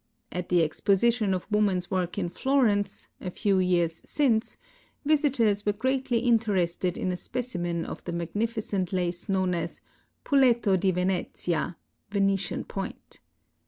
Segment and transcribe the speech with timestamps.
[0.31, 4.57] At the exposition of woman's work in Florence, a few years since,
[5.05, 9.81] visitors were greatly interested in a specimen of the magnificent lace known as"
[10.25, 11.77] Puleto di Venezia"
[12.09, 13.19] (Venetian Point).